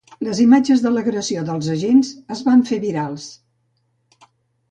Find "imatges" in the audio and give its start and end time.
0.43-0.79